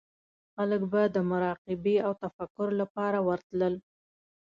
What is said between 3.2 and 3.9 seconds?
ورتلل.